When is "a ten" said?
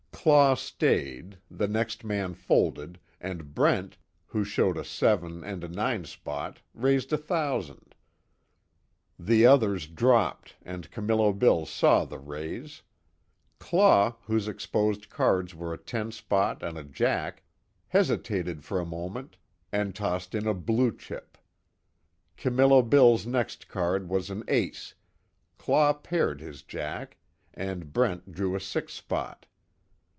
15.73-16.11